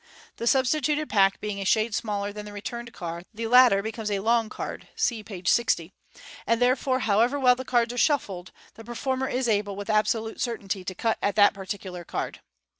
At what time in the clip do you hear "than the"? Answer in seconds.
2.33-2.51